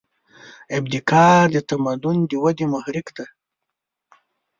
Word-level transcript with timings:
ابتکار 0.77 1.45
د 1.55 1.57
تمدن 1.69 2.17
د 2.29 2.31
ودې 2.43 2.65
محرک 2.73 3.07
دی. 3.17 3.25